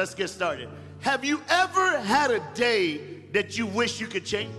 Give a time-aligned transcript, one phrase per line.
[0.00, 0.66] let's get started.
[1.00, 2.96] Have you ever had a day
[3.32, 4.56] that you wish you could change?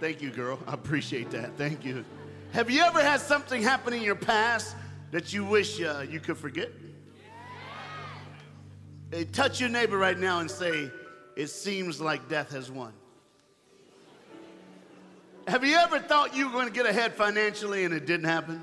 [0.00, 0.58] Thank you, girl.
[0.66, 1.56] I appreciate that.
[1.56, 2.04] Thank you.
[2.52, 4.76] Have you ever had something happen in your past
[5.12, 6.72] that you wish uh, you could forget?
[9.10, 10.90] Hey, touch your neighbor right now and say,
[11.34, 12.92] It seems like death has won.
[15.48, 18.62] Have you ever thought you were going to get ahead financially and it didn't happen?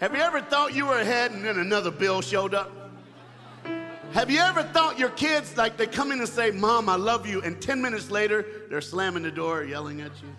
[0.00, 2.85] Have you ever thought you were ahead and then another bill showed up?
[4.16, 7.26] Have you ever thought your kids, like they come in and say, Mom, I love
[7.26, 10.34] you, and 10 minutes later, they're slamming the door, yelling at you?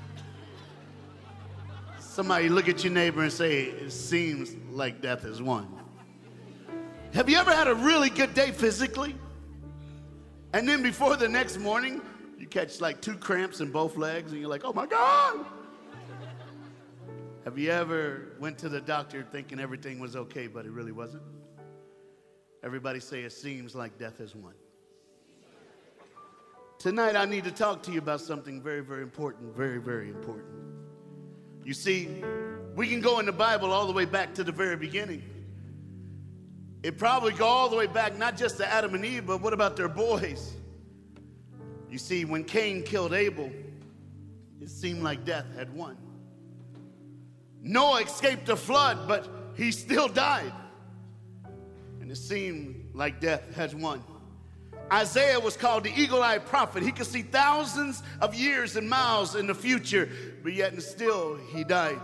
[1.99, 5.68] Somebody look at your neighbor and say, It seems like death is won.
[7.13, 9.15] Have you ever had a really good day physically?
[10.54, 12.02] And then before the next morning,
[12.40, 15.46] you catch like two cramps in both legs and you're like, oh my God.
[17.43, 21.21] Have you ever went to the doctor thinking everything was okay, but it really wasn't?
[22.63, 24.54] Everybody say it seems like death has won.
[26.80, 30.48] Tonight I need to talk to you about something very, very important, very, very important.
[31.64, 32.24] You see,
[32.76, 35.24] we can go in the Bible all the way back to the very beginning.
[36.84, 39.54] It probably go all the way back, not just to Adam and Eve, but what
[39.54, 40.54] about their boys?
[41.90, 43.52] You see, when Cain killed Abel,
[44.62, 45.98] it seemed like death had won.
[47.62, 50.54] Noah escaped the flood, but he still died.
[52.08, 54.02] And it seemed like death has won.
[54.94, 56.82] Isaiah was called the eagle eyed prophet.
[56.82, 60.08] He could see thousands of years and miles in the future,
[60.41, 61.99] but yet and still he died.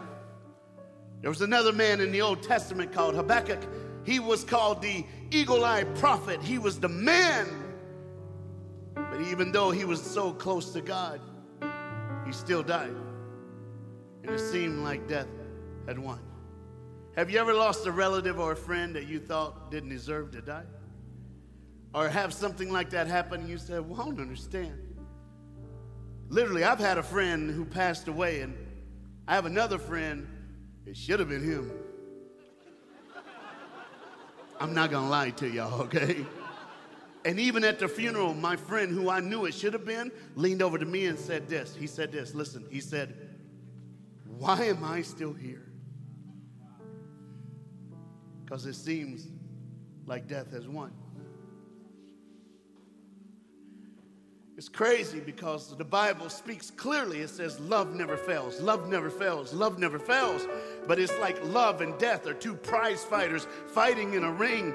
[1.21, 3.65] There was another man in the Old Testament called Habakkuk.
[4.03, 6.41] He was called the eagle eyed prophet.
[6.41, 7.47] He was the man.
[8.95, 11.21] But even though he was so close to God,
[12.25, 12.93] he still died.
[14.23, 15.29] And it seemed like death
[15.87, 16.19] had won.
[17.15, 20.41] Have you ever lost a relative or a friend that you thought didn't deserve to
[20.41, 20.65] die?
[21.93, 24.79] Or have something like that happen and you said, Well, I don't understand.
[26.29, 28.57] Literally, I've had a friend who passed away, and
[29.27, 30.27] I have another friend,
[30.87, 31.71] it should have been him.
[34.59, 36.25] I'm not gonna lie to y'all, okay?
[37.25, 40.61] And even at the funeral, my friend who I knew it should have been leaned
[40.61, 41.75] over to me and said this.
[41.75, 43.15] He said this, listen, he said,
[44.37, 45.72] Why am I still here?
[48.53, 49.29] Because it seems
[50.05, 50.91] like death has won.
[54.57, 57.21] It's crazy because the Bible speaks clearly.
[57.21, 60.45] It says, Love never fails, love never fails, love never fails.
[60.87, 64.71] But it's like love and death are two prize fighters fighting in a ring.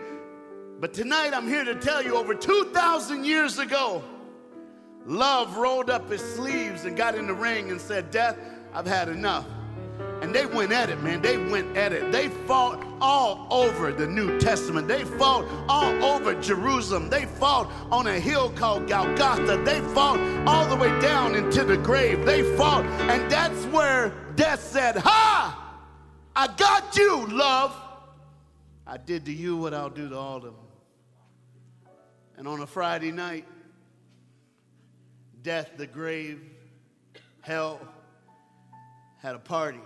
[0.80, 4.02] But tonight I'm here to tell you over 2,000 years ago,
[5.06, 8.40] love rolled up his sleeves and got in the ring and said, Death,
[8.74, 9.46] I've had enough.
[10.22, 11.22] And they went at it, man.
[11.22, 12.10] They went at it.
[12.10, 14.88] They fought all over the New Testament.
[14.88, 17.08] They fought all over Jerusalem.
[17.08, 19.62] They fought on a hill called Golgotha.
[19.64, 22.26] They fought all the way down into the grave.
[22.26, 25.64] They fought, and that's where death said, Ha!
[26.34, 27.74] I got you, love.
[28.86, 30.54] I did to you what I'll do to all of them.
[32.36, 33.44] And on a Friday night,
[35.42, 36.40] death, the grave,
[37.40, 37.80] hell
[39.20, 39.80] had a party.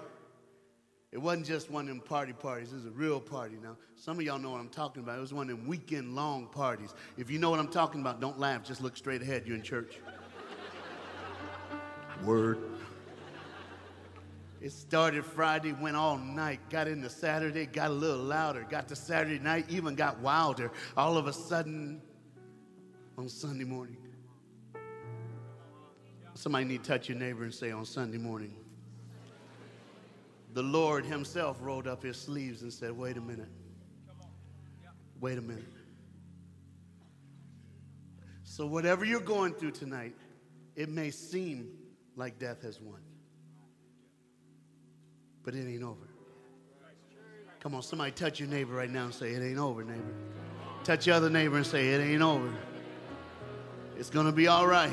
[1.12, 2.72] It wasn't just one of them party parties.
[2.72, 3.56] It was a real party.
[3.62, 5.18] Now, some of y'all know what I'm talking about.
[5.18, 6.94] It was one of them weekend long parties.
[7.18, 8.64] If you know what I'm talking about, don't laugh.
[8.64, 9.42] Just look straight ahead.
[9.46, 9.98] You're in church.
[12.24, 12.62] Word.
[14.62, 18.96] It started Friday, went all night, got into Saturday, got a little louder, got to
[18.96, 20.70] Saturday night, even got wilder.
[20.96, 22.00] All of a sudden,
[23.18, 23.96] on Sunday morning,
[26.34, 28.54] somebody need to touch your neighbor and say, on Sunday morning,
[30.52, 33.48] the Lord Himself rolled up His sleeves and said, Wait a minute.
[35.20, 35.64] Wait a minute.
[38.44, 40.14] So, whatever you're going through tonight,
[40.76, 41.70] it may seem
[42.16, 43.00] like death has won,
[45.42, 46.08] but it ain't over.
[47.60, 50.14] Come on, somebody touch your neighbor right now and say, It ain't over, neighbor.
[50.84, 52.52] Touch your other neighbor and say, It ain't over.
[53.96, 54.92] It's going to be all right.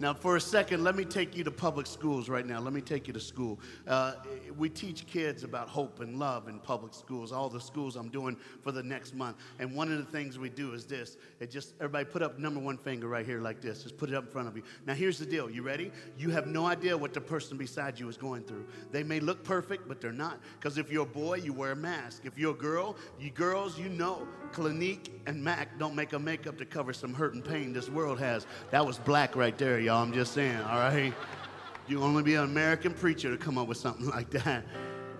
[0.00, 2.60] Now, for a second, let me take you to public schools right now.
[2.60, 3.60] Let me take you to school.
[3.86, 4.14] Uh,
[4.58, 8.36] we teach kids about hope and love in public schools, all the schools I'm doing
[8.62, 9.36] for the next month.
[9.60, 12.58] And one of the things we do is this it just, everybody put up number
[12.58, 13.84] one finger right here like this.
[13.84, 14.64] Just put it up in front of you.
[14.84, 15.48] Now, here's the deal.
[15.48, 15.92] You ready?
[16.18, 18.66] You have no idea what the person beside you is going through.
[18.90, 20.40] They may look perfect, but they're not.
[20.58, 22.22] Because if you're a boy, you wear a mask.
[22.24, 26.58] If you're a girl, you girls, you know, Clinique and Mac don't make a makeup
[26.58, 28.46] to cover some hurt and pain this world has.
[28.70, 30.02] That was black right there, y'all.
[30.02, 31.12] I'm just saying, all right?
[31.86, 34.64] You only be an American preacher to come up with something like that.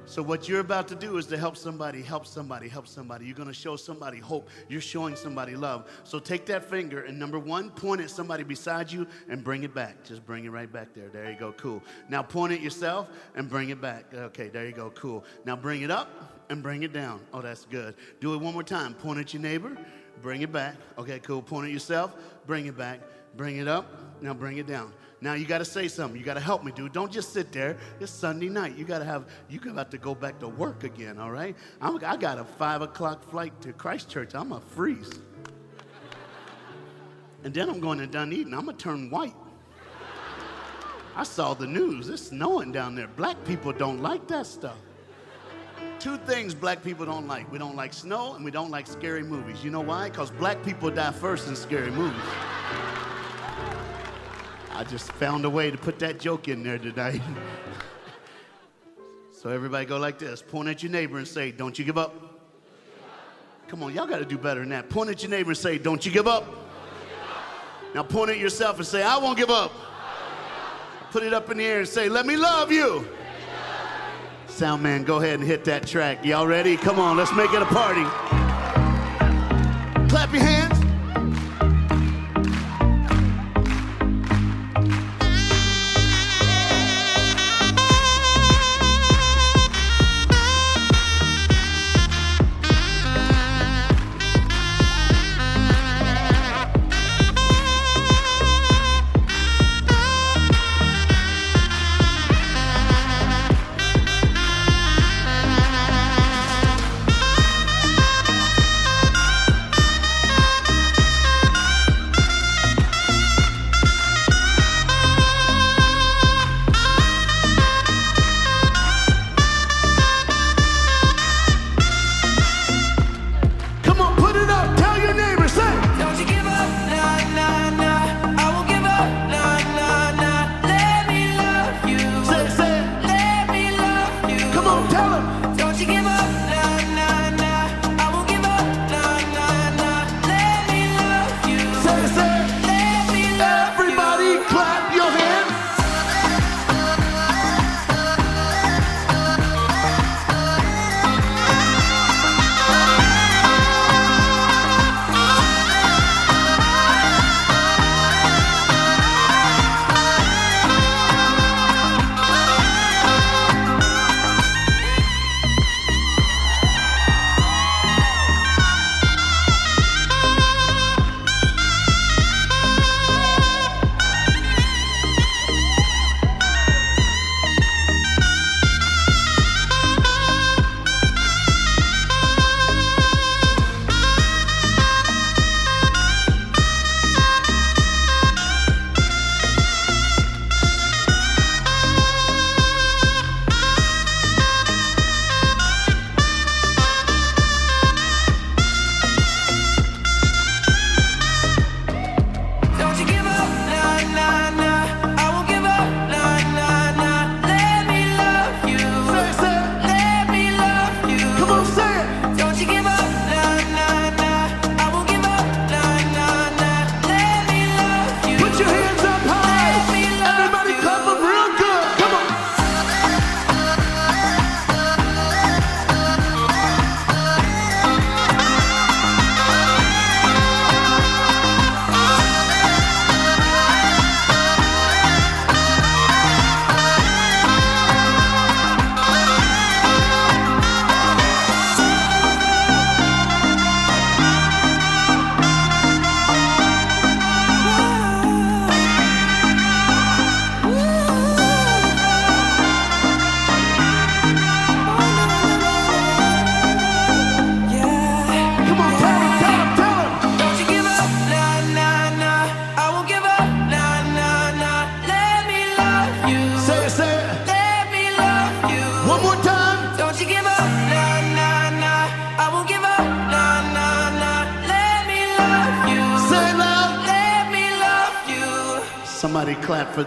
[0.06, 3.24] So, what you're about to do is to help somebody, help somebody, help somebody.
[3.24, 4.50] You're going to show somebody hope.
[4.68, 5.90] You're showing somebody love.
[6.04, 9.74] So, take that finger and number one, point at somebody beside you and bring it
[9.74, 10.04] back.
[10.04, 11.08] Just bring it right back there.
[11.08, 11.52] There you go.
[11.52, 11.82] Cool.
[12.10, 14.12] Now, point at yourself and bring it back.
[14.12, 14.90] Okay, there you go.
[14.90, 15.24] Cool.
[15.46, 17.20] Now, bring it up and bring it down.
[17.32, 17.94] Oh, that's good.
[18.20, 18.92] Do it one more time.
[18.92, 19.76] Point at your neighbor,
[20.20, 20.76] bring it back.
[20.98, 21.40] Okay, cool.
[21.40, 22.14] Point at yourself,
[22.46, 23.00] bring it back.
[23.36, 23.86] Bring it up.
[24.20, 24.92] Now, bring it down.
[25.20, 26.18] Now you got to say something.
[26.18, 26.92] You got to help me, dude.
[26.92, 27.78] Don't just sit there.
[27.98, 28.76] It's Sunday night.
[28.76, 29.26] You got to have.
[29.48, 31.18] You got to go back to work again.
[31.18, 31.56] All right.
[31.80, 34.34] I'm, I got a five o'clock flight to Christchurch.
[34.34, 35.10] I'm a freeze.
[37.42, 38.52] And then I'm going to Dunedin.
[38.52, 39.34] I'm gonna turn white.
[41.16, 42.08] I saw the news.
[42.08, 43.08] It's snowing down there.
[43.08, 44.76] Black people don't like that stuff.
[45.98, 47.50] Two things black people don't like.
[47.52, 49.62] We don't like snow and we don't like scary movies.
[49.62, 50.10] You know why?
[50.10, 52.20] Because black people die first in scary movies.
[54.84, 57.22] I just found a way to put that joke in there tonight.
[59.32, 60.42] so everybody go like this.
[60.42, 62.12] Point at your neighbor and say, don't you give up.
[63.68, 64.90] Come on, y'all got to do better than that.
[64.90, 66.44] Point at your neighbor and say, don't you give up.
[67.94, 69.72] Now point at yourself and say, I won't give up.
[71.12, 73.08] Put it up in the air and say, let me love you.
[74.48, 76.26] Sound man, go ahead and hit that track.
[76.26, 76.76] Y'all ready?
[76.76, 78.04] Come on, let's make it a party.
[80.10, 80.73] Clap your hands.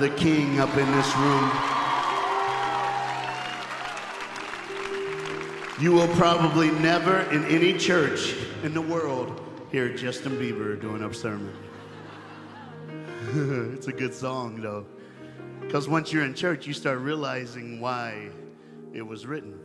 [0.07, 1.51] The king up in this room.
[5.81, 11.13] You will probably never in any church in the world hear Justin Bieber doing a
[11.13, 11.53] sermon.
[13.75, 14.85] it's a good song though.
[15.59, 18.29] Because once you're in church, you start realizing why
[18.93, 19.59] it was written.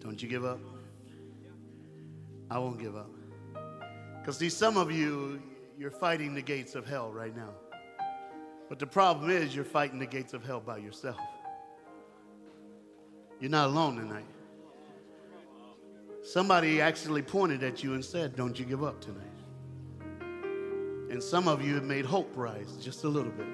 [0.00, 0.58] Don't you give up?
[2.50, 3.10] I won't give up.
[4.18, 5.40] Because, see, some of you,
[5.78, 7.50] you're fighting the gates of hell right now.
[8.70, 11.18] But the problem is, you're fighting the gates of hell by yourself.
[13.40, 14.26] You're not alone tonight.
[16.22, 19.26] Somebody actually pointed at you and said, Don't you give up tonight.
[21.10, 23.48] And some of you have made hope rise just a little bit.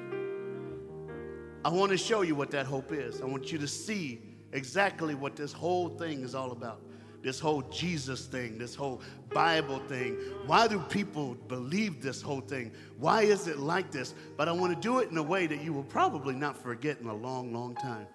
[1.64, 3.23] I want to show you what that hope is.
[3.23, 4.20] I want you to see
[4.52, 6.82] exactly what this whole thing is all about.
[7.26, 10.14] This whole Jesus thing, this whole Bible thing.
[10.47, 12.71] Why do people believe this whole thing?
[12.99, 14.14] Why is it like this?
[14.37, 17.00] But I want to do it in a way that you will probably not forget
[17.00, 18.06] in a long, long time.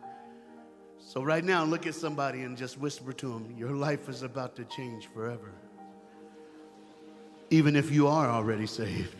[0.97, 4.55] So, right now, look at somebody and just whisper to them, Your life is about
[4.55, 5.51] to change forever.
[7.49, 9.13] Even if you are already saved.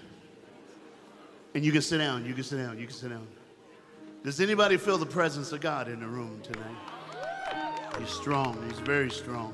[1.53, 3.27] And you can sit down, you can sit down, you can sit down.
[4.23, 6.77] Does anybody feel the presence of God in the room tonight?
[7.99, 9.53] He's strong, he's very strong.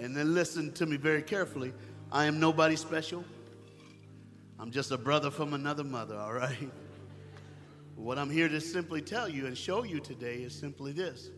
[0.00, 1.72] And then listen to me very carefully.
[2.10, 3.22] I am nobody special.
[4.58, 6.70] I'm just a brother from another mother, all right?
[7.96, 11.28] What I'm here to simply tell you and show you today is simply this.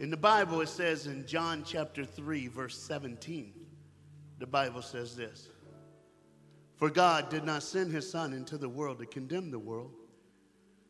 [0.00, 3.54] In the Bible, it says in John chapter 3, verse 17,
[4.38, 5.48] the Bible says this
[6.76, 9.92] For God did not send his Son into the world to condemn the world,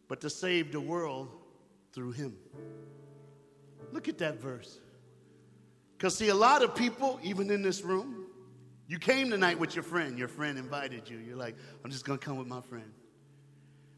[0.08, 1.28] but to save the world
[1.92, 2.36] through him.
[3.92, 4.80] Look at that verse.
[5.96, 8.26] Because, see, a lot of people, even in this room,
[8.86, 10.18] you came tonight with your friend.
[10.18, 11.18] Your friend invited you.
[11.18, 12.92] You're like, I'm just going to come with my friend.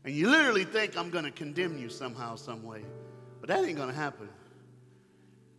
[0.05, 2.85] And you literally think I'm going to condemn you somehow, some way.
[3.41, 4.29] But that ain't going to happen.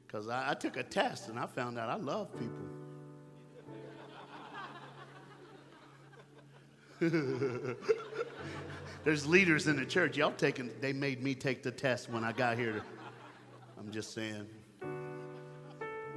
[0.07, 2.57] Because I, I, took a test and I found out I love people.
[9.03, 10.17] There's leaders in the church.
[10.17, 12.81] Y'all taking, they made me take the test when I got here.
[13.77, 14.47] I'm just saying.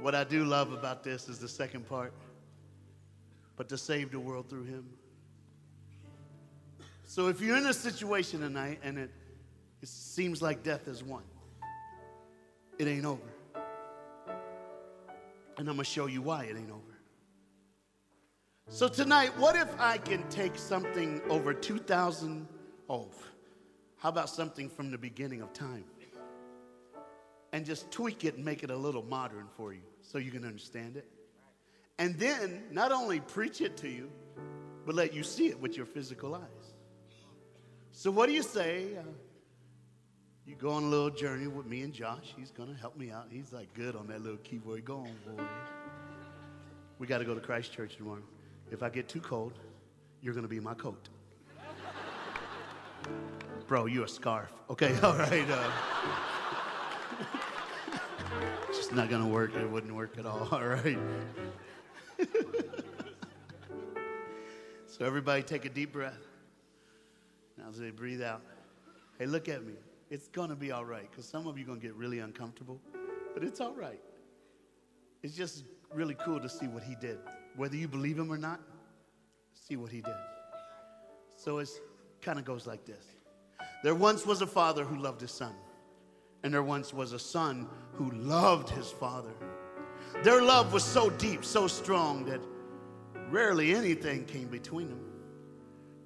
[0.03, 2.11] What I do love about this is the second part,
[3.55, 4.85] but to save the world through him.
[7.05, 9.11] So if you're in a situation tonight and it,
[9.81, 11.23] it seems like death is won,
[12.77, 13.21] it ain't over.
[15.57, 16.99] And I'm going to show you why it ain't over.
[18.67, 22.45] So tonight, what if I can take something over 2,000
[22.89, 23.15] old?
[23.99, 25.85] How about something from the beginning of time?
[27.53, 30.45] And just tweak it and make it a little modern for you so you can
[30.45, 31.07] understand it.
[31.97, 34.11] And then not only preach it to you,
[34.85, 36.73] but let you see it with your physical eyes.
[37.91, 38.97] So, what do you say?
[38.97, 39.03] Uh,
[40.45, 42.33] you go on a little journey with me and Josh.
[42.35, 43.27] He's going to help me out.
[43.29, 44.83] He's like good on that little keyboard.
[44.83, 45.43] Go on, boy.
[46.99, 48.23] We got to go to Christchurch tomorrow.
[48.71, 49.53] If I get too cold,
[50.21, 51.07] you're going to be my coat.
[53.67, 54.51] Bro, you a scarf.
[54.69, 55.49] Okay, all right.
[55.49, 55.71] Uh,
[58.91, 59.55] not going to work.
[59.55, 60.47] It wouldn't work at all.
[60.51, 60.97] All right.
[64.87, 66.17] so, everybody take a deep breath.
[67.57, 68.41] Now, as they breathe out,
[69.19, 69.73] hey, look at me.
[70.09, 72.19] It's going to be all right because some of you are going to get really
[72.19, 72.79] uncomfortable,
[73.33, 73.99] but it's all right.
[75.23, 75.63] It's just
[75.93, 77.17] really cool to see what he did.
[77.55, 78.59] Whether you believe him or not,
[79.53, 80.13] see what he did.
[81.35, 81.69] So it
[82.21, 83.05] kind of goes like this
[83.83, 85.53] There once was a father who loved his son
[86.43, 89.33] and there once was a son who loved his father.
[90.23, 92.41] Their love was so deep, so strong that
[93.29, 94.99] rarely anything came between them.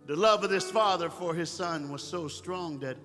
[0.06, 2.98] The love of this father for his son was so strong that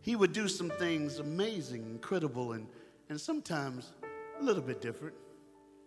[0.00, 2.68] he would do some things amazing, incredible, and,
[3.08, 3.92] and sometimes
[4.40, 5.16] a little bit different.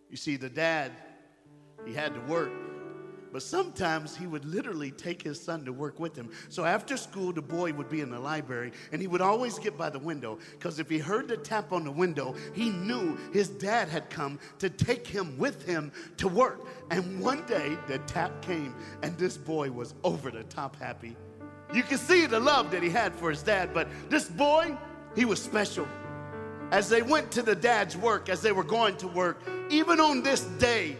[0.09, 0.91] You see, the dad,
[1.85, 2.51] he had to work
[3.31, 6.29] but sometimes he would literally take his son to work with him.
[6.49, 9.77] So after school, the boy would be in the library and he would always get
[9.77, 13.49] by the window because if he heard the tap on the window, he knew his
[13.49, 16.65] dad had come to take him with him to work.
[16.91, 21.15] And one day the tap came and this boy was over the top happy.
[21.73, 24.75] You can see the love that he had for his dad, but this boy,
[25.15, 25.87] he was special.
[26.71, 30.23] As they went to the dad's work, as they were going to work, even on
[30.23, 30.97] this day,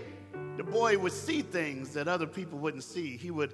[0.60, 3.16] the boy would see things that other people wouldn't see.
[3.16, 3.54] He would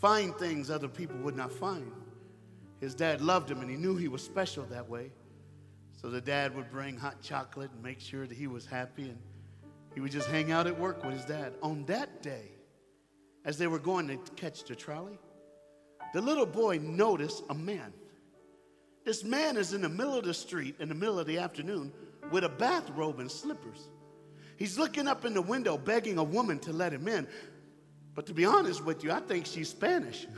[0.00, 1.90] find things other people would not find.
[2.80, 5.10] His dad loved him and he knew he was special that way.
[6.00, 9.18] So the dad would bring hot chocolate and make sure that he was happy and
[9.92, 11.54] he would just hang out at work with his dad.
[11.62, 12.52] On that day,
[13.44, 15.18] as they were going to catch the trolley,
[16.12, 17.92] the little boy noticed a man.
[19.04, 21.92] This man is in the middle of the street in the middle of the afternoon
[22.30, 23.88] with a bathrobe and slippers.
[24.56, 27.26] He's looking up in the window, begging a woman to let him in.
[28.14, 30.26] But to be honest with you, I think she's Spanish.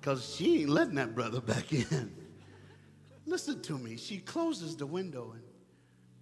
[0.00, 2.12] Because she ain't letting that brother back in.
[3.24, 3.96] Listen to me.
[3.96, 5.42] She closes the window and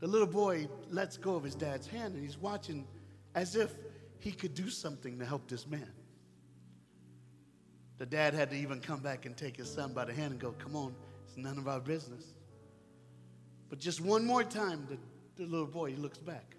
[0.00, 2.86] The little boy lets go of his dad's hand and he's watching
[3.34, 3.72] as if
[4.18, 5.90] he could do something to help this man.
[7.96, 10.40] The dad had to even come back and take his son by the hand and
[10.40, 10.94] go, Come on,
[11.26, 12.34] it's none of our business.
[13.70, 14.98] But just one more time, the,
[15.40, 16.54] the little boy he looks back.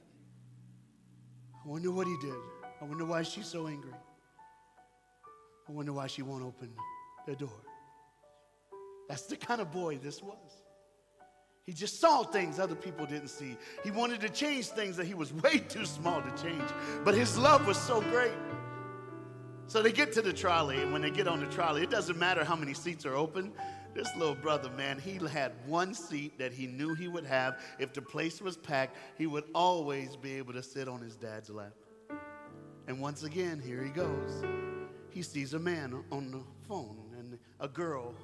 [1.64, 2.34] I wonder what he did.
[2.82, 3.94] I wonder why she's so angry.
[5.70, 6.72] I wonder why she won't open
[7.28, 7.62] the door.
[9.08, 10.64] That's the kind of boy this was.
[11.64, 13.56] He just saw things other people didn't see.
[13.84, 16.68] He wanted to change things that he was way too small to change.
[17.06, 18.34] But his love was so great.
[19.68, 22.18] So they get to the trolley, and when they get on the trolley, it doesn't
[22.18, 23.54] matter how many seats are open.
[23.94, 27.60] This little brother, man, he had one seat that he knew he would have.
[27.78, 31.50] If the place was packed, he would always be able to sit on his dad's
[31.50, 31.74] lap.
[32.88, 34.44] And once again, here he goes.
[35.10, 38.16] He sees a man on the phone and a girl.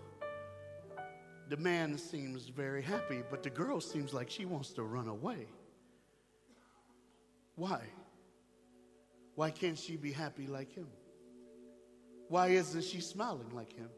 [1.49, 5.47] The man seems very happy, but the girl seems like she wants to run away.
[7.55, 7.81] Why?
[9.35, 10.87] Why can't she be happy like him?
[12.29, 13.89] Why isn't she smiling like him?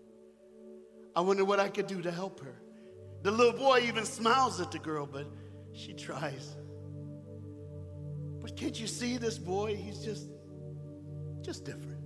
[1.19, 2.55] I wonder what I could do to help her.
[3.23, 5.27] The little boy even smiles at the girl, but
[5.73, 6.55] she tries.
[8.41, 9.75] But can't you see this boy?
[9.75, 10.27] He's just
[11.41, 11.99] just different.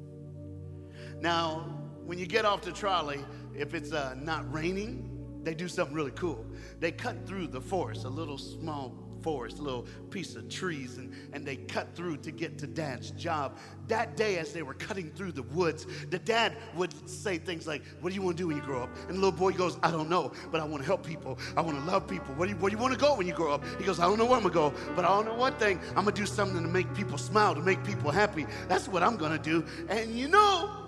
[1.21, 1.59] Now,
[2.03, 3.23] when you get off the trolley,
[3.55, 6.43] if it's uh, not raining, they do something really cool.
[6.79, 8.89] They cut through the forest, a little small
[9.23, 13.57] forest, little piece of trees, and, and they cut through to get to dad's job.
[13.87, 17.81] That day, as they were cutting through the woods, the dad would say things like,
[18.01, 18.89] What do you want to do when you grow up?
[19.07, 21.39] And the little boy goes, I don't know, but I want to help people.
[21.57, 22.35] I want to love people.
[22.35, 23.63] Where do, you, where do you want to go when you grow up?
[23.77, 25.53] He goes, I don't know where I'm going to go, but I don't know one
[25.55, 25.79] thing.
[25.89, 28.45] I'm going to do something to make people smile, to make people happy.
[28.67, 29.65] That's what I'm going to do.
[29.89, 30.87] And you know,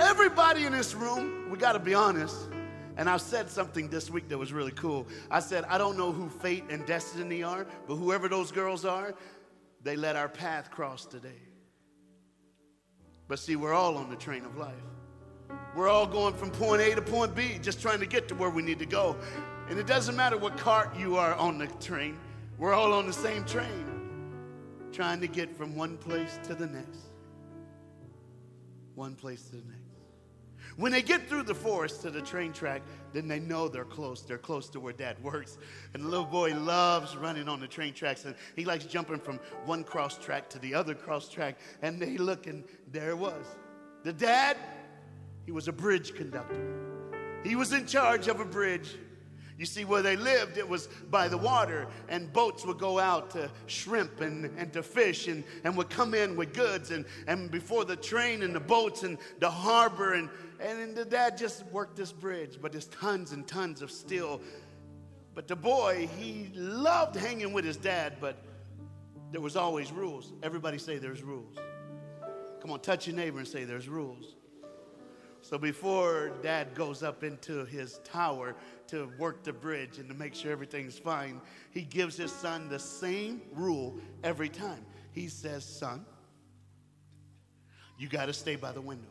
[0.00, 2.36] everybody in this room, we got to be honest,
[2.98, 5.06] and I've said something this week that was really cool.
[5.30, 9.14] I said, I don't know who fate and destiny are, but whoever those girls are,
[9.84, 11.40] they let our path cross today.
[13.28, 14.74] But see, we're all on the train of life.
[15.76, 18.50] We're all going from point A to point B, just trying to get to where
[18.50, 19.16] we need to go.
[19.68, 22.18] And it doesn't matter what cart you are on the train,
[22.58, 23.86] we're all on the same train,
[24.90, 26.98] trying to get from one place to the next.
[28.96, 29.77] One place to the next.
[30.78, 34.22] When they get through the forest to the train track, then they know they're close.
[34.22, 35.58] They're close to where dad works.
[35.92, 39.40] And the little boy loves running on the train tracks and he likes jumping from
[39.64, 41.58] one cross track to the other cross track.
[41.82, 42.62] And they look and
[42.92, 43.44] there it was.
[44.04, 44.56] The dad,
[45.46, 46.64] he was a bridge conductor.
[47.42, 48.96] He was in charge of a bridge
[49.58, 53.30] you see, where they lived, it was by the water, and boats would go out
[53.30, 56.92] to shrimp and, and to fish and, and would come in with goods.
[56.92, 61.36] And, and before the train and the boats and the harbor, and, and the dad
[61.36, 64.40] just worked this bridge, but there's tons and tons of steel.
[65.34, 68.36] But the boy, he loved hanging with his dad, but
[69.32, 70.32] there was always rules.
[70.44, 71.56] Everybody say there's rules.
[72.60, 74.36] Come on, touch your neighbor and say there's rules.
[75.48, 78.54] So before dad goes up into his tower,
[78.88, 82.78] to work the bridge and to make sure everything's fine, he gives his son the
[82.78, 84.84] same rule every time.
[85.12, 86.04] He says, Son,
[87.98, 89.08] you got to stay by the window.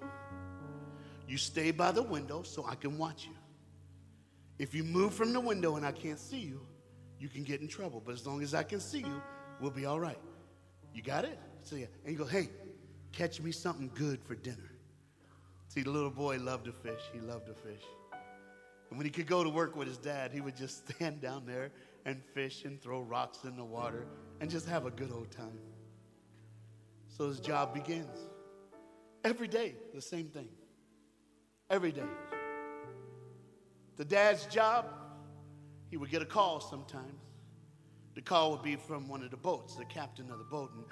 [1.27, 3.33] You stay by the window so I can watch you.
[4.59, 6.61] If you move from the window and I can't see you,
[7.19, 7.99] you can get in trouble.
[8.05, 9.23] But as long as I can see you,
[9.59, 10.19] we'll be all right.
[10.93, 11.39] You got it?
[11.63, 11.87] So yeah.
[12.03, 12.49] And you go, hey,
[13.11, 14.76] catch me something good for dinner.
[15.67, 17.01] See, the little boy loved to fish.
[17.13, 17.83] He loved to fish.
[18.89, 21.45] And when he could go to work with his dad, he would just stand down
[21.45, 21.71] there
[22.05, 24.05] and fish and throw rocks in the water
[24.39, 25.59] and just have a good old time.
[27.09, 28.17] So his job begins.
[29.23, 30.47] Every day, the same thing.
[31.69, 32.03] Every day.
[33.97, 34.85] The dad's job,
[35.89, 37.19] he would get a call sometimes.
[38.15, 40.71] The call would be from one of the boats, the captain of the boat.
[40.75, 40.85] And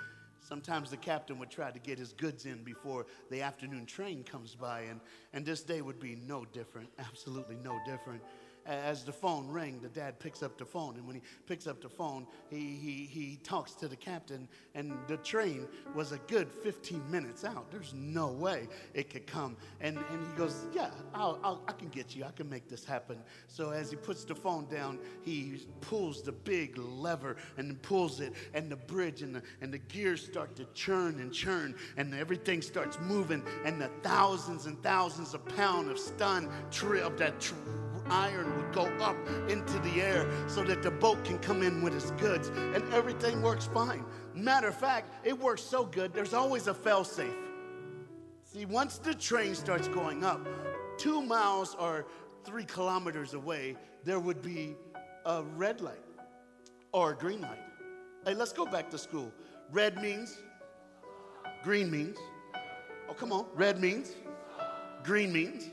[0.46, 4.54] Sometimes the captain would try to get his goods in before the afternoon train comes
[4.54, 5.02] by, and,
[5.34, 8.22] and this day would be no different, absolutely no different
[8.66, 10.96] as the phone rang, the dad picks up the phone.
[10.96, 14.48] And when he picks up the phone, he, he, he talks to the captain.
[14.74, 17.70] And the train was a good 15 minutes out.
[17.72, 19.56] There's no way it could come.
[19.82, 22.24] And, and he goes, Yeah, I'll, I'll, I can get you.
[22.24, 23.20] I can make this happen.
[23.48, 28.34] So as he puts the phone down, he pulls the big lever and pulls it.
[28.54, 31.76] And the bridge and the, and the gears start to churn and churn.
[31.98, 33.44] And everything starts moving.
[33.64, 37.40] And the thousands and thousands of pounds of stun tri- of that.
[37.40, 39.18] Tri- iron would go up
[39.50, 43.42] into the air so that the boat can come in with its goods and everything
[43.42, 44.06] works fine.
[44.34, 47.34] Matter of fact, it works so good, there's always a fail safe.
[48.44, 50.48] See, once the train starts going up,
[50.98, 52.06] two miles or
[52.44, 54.76] three kilometers away, there would be
[55.26, 56.00] a red light.
[56.94, 57.60] or a green light.
[58.26, 59.30] Hey, let's go back to school.
[59.70, 60.38] Red means,
[61.62, 62.18] green means.
[63.10, 63.48] Oh, come on.
[63.54, 64.14] Red means,
[65.04, 65.70] green means.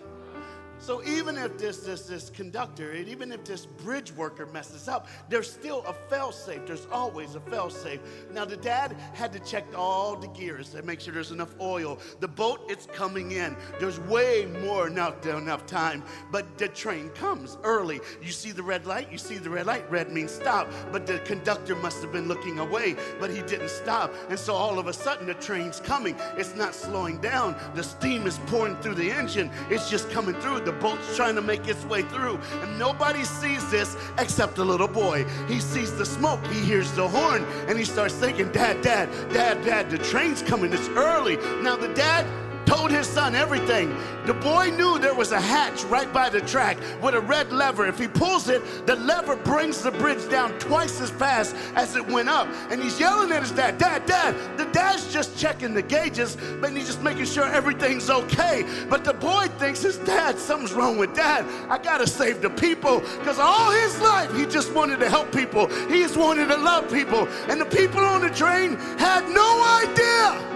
[0.83, 5.07] So even if this this this conductor, and even if this bridge worker messes up,
[5.29, 6.67] there's still a fail safe.
[6.67, 8.01] There's always a fail safe.
[8.33, 12.01] Now the dad had to check all the gears and make sure there's enough oil.
[12.19, 13.57] The boat it's coming in.
[13.79, 18.01] There's way more enough enough time, but the train comes early.
[18.21, 19.13] You see the red light.
[19.13, 19.89] You see the red light.
[19.89, 20.69] Red means stop.
[20.91, 24.13] But the conductor must have been looking away, but he didn't stop.
[24.29, 26.17] And so all of a sudden the train's coming.
[26.37, 27.55] It's not slowing down.
[27.77, 29.49] The steam is pouring through the engine.
[29.71, 30.61] It's just coming through.
[30.61, 32.39] The the boat's trying to make its way through.
[32.63, 35.25] And nobody sees this except the little boy.
[35.49, 39.65] He sees the smoke, he hears the horn, and he starts thinking, Dad, Dad, Dad,
[39.65, 41.37] Dad, the train's coming, it's early.
[41.63, 42.27] Now the dad
[42.67, 43.95] told his son everything.
[44.27, 47.87] The boy knew there was a hatch right by the track with a red lever.
[47.87, 52.07] If he pulls it, the lever brings the bridge down twice as fast as it
[52.07, 52.49] went up.
[52.71, 54.35] And he's yelling at his dad, Dad, Dad.
[54.57, 58.65] The dad's just checking the gauges, but he's just making sure everything's okay.
[58.89, 61.45] But the boy thinks his dad, something's wrong with dad.
[61.71, 63.01] I gotta save the people.
[63.19, 65.67] Because all his life, he just wanted to help people.
[65.89, 67.27] He just wanted to love people.
[67.49, 70.53] And the people on the train had no idea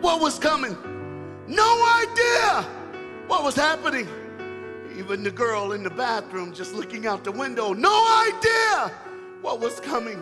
[0.00, 0.76] what was coming.
[1.48, 2.62] No idea
[3.28, 4.08] what was happening.
[4.96, 8.92] Even the girl in the bathroom just looking out the window, no idea
[9.42, 10.20] what was coming.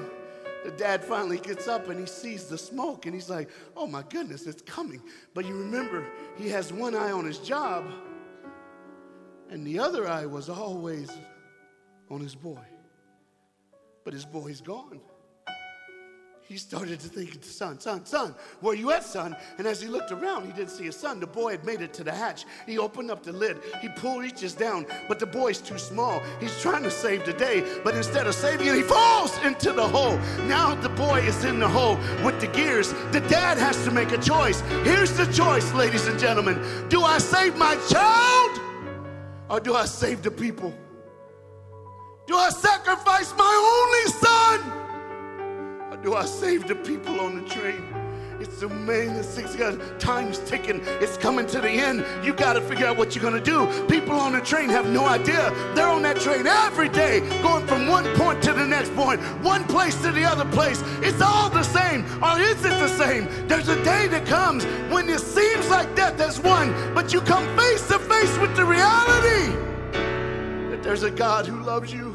[0.65, 4.03] The dad finally gets up and he sees the smoke and he's like, oh my
[4.09, 5.03] goodness, it's coming.
[5.35, 6.05] But you remember,
[6.37, 7.85] he has one eye on his job
[9.51, 11.11] and the other eye was always
[12.11, 12.65] on his boy.
[14.05, 15.01] But his boy's gone
[16.47, 19.35] he started to think, of son, son, son, where you at, son?
[19.57, 21.19] And as he looked around, he didn't see his son.
[21.19, 22.45] The boy had made it to the hatch.
[22.67, 23.61] He opened up the lid.
[23.81, 26.23] He pulled reaches down, but the boy's too small.
[26.41, 29.87] He's trying to save the day, but instead of saving it, he falls into the
[29.87, 30.19] hole.
[30.47, 32.93] Now the boy is in the hole with the gears.
[33.13, 34.61] The dad has to make a choice.
[34.83, 36.63] Here's the choice, ladies and gentlemen.
[36.91, 38.61] Do I save my child
[39.49, 40.75] or do I save the people?
[42.27, 44.84] Do I sacrifice my only son?
[46.05, 47.83] Do I save the people on the train?
[48.39, 49.23] It's amazing.
[49.23, 50.83] Six guys, time's ticking.
[51.01, 52.05] It's coming to the end.
[52.23, 53.87] You got to figure out what you're going to do.
[53.87, 55.51] People on the train have no idea.
[55.75, 59.65] They're on that train every day, going from one point to the next point, one
[59.65, 60.83] place to the other place.
[61.01, 62.05] It's all the same.
[62.23, 63.27] Or is it the same?
[63.49, 67.45] There's a day that comes when it seems like death has won, but you come
[67.57, 69.57] face to face with the reality
[70.71, 72.14] that there's a God who loves you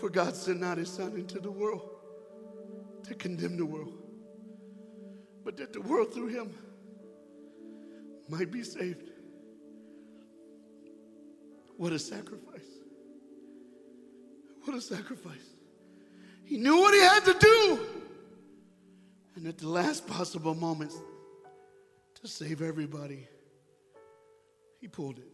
[0.00, 1.88] for God sent not his Son into the world
[3.04, 3.92] to condemn the world,
[5.44, 6.54] but that the world through him
[8.28, 9.10] might be saved.
[11.76, 12.60] What a sacrifice!
[14.64, 15.36] What a sacrifice.
[16.44, 17.80] He knew what he had to do.
[19.36, 20.98] And at the last possible moments
[22.20, 23.26] to save everybody,
[24.78, 25.29] he pulled it.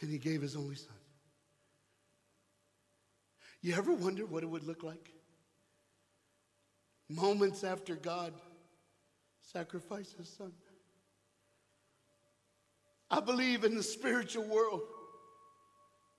[0.00, 0.96] And he gave his only son.
[3.62, 5.10] You ever wonder what it would look like?
[7.08, 8.34] Moments after God
[9.40, 10.52] sacrificed his son.
[13.10, 14.82] I believe in the spiritual world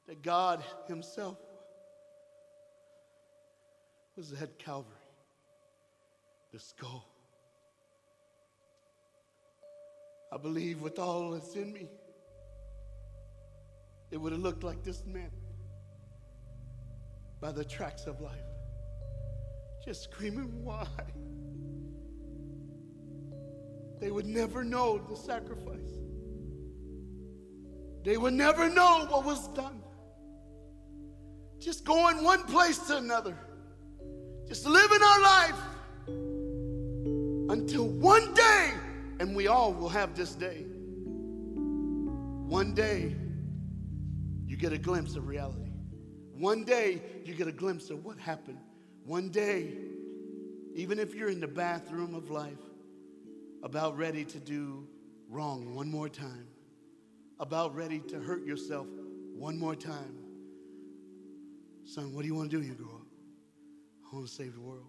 [0.07, 1.38] that God himself
[4.15, 4.93] was at Calvary,
[6.53, 7.05] the skull.
[10.31, 11.89] I believe with all that's in me
[14.11, 15.31] it would have looked like this man
[17.41, 18.39] by the tracks of life,
[19.83, 20.87] just screaming, Why?
[23.99, 25.99] They would never know the sacrifice.
[28.03, 29.81] They would never know what was done.
[31.59, 33.37] Just going one place to another,
[34.47, 35.61] just living our life
[37.49, 38.71] until one day,
[39.19, 40.65] and we all will have this day.
[42.47, 43.15] One day,
[44.55, 45.69] you get a glimpse of reality.
[46.31, 48.61] One day, you get a glimpse of what happened.
[49.03, 49.73] One day,
[50.73, 52.63] even if you're in the bathroom of life,
[53.63, 54.87] about ready to do
[55.29, 56.47] wrong one more time,
[57.37, 58.87] about ready to hurt yourself
[59.35, 60.15] one more time.
[61.83, 63.07] Son, what do you want to do when you grow up?
[64.09, 64.87] I want to save the world.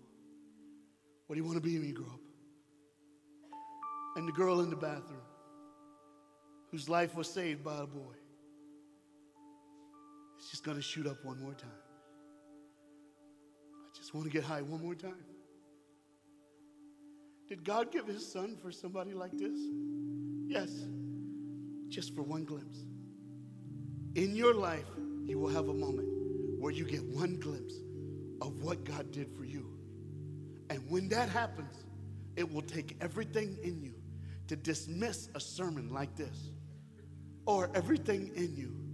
[1.26, 2.20] What do you want to be when you grow up?
[4.14, 5.26] And the girl in the bathroom,
[6.70, 8.15] whose life was saved by a boy.
[10.46, 11.68] It's just going to shoot up one more time.
[13.74, 15.24] I just want to get high one more time.
[17.48, 19.58] Did God give his son for somebody like this?
[20.46, 20.70] Yes,
[21.88, 22.78] just for one glimpse.
[24.14, 24.86] in your life,
[25.26, 26.08] you will have a moment
[26.60, 27.74] where you get one glimpse
[28.40, 29.76] of what God did for you.
[30.70, 31.84] And when that happens,
[32.36, 33.94] it will take everything in you
[34.46, 36.50] to dismiss a sermon like this
[37.46, 38.85] or everything in you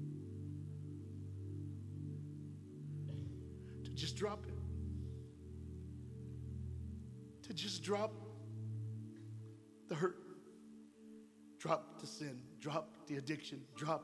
[4.02, 4.58] just drop it.
[7.46, 8.12] To just drop
[9.88, 10.16] the hurt,
[11.60, 14.02] drop the sin, drop the addiction, drop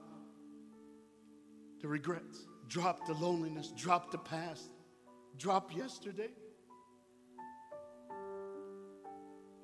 [1.80, 4.70] the regrets, drop the loneliness, drop the past,
[5.36, 6.30] drop yesterday,